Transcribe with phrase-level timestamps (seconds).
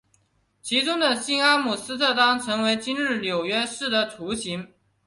[0.63, 4.67] 其中的新阿姆斯特丹成为今日纽约市的雏形。